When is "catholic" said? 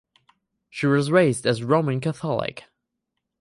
2.01-2.63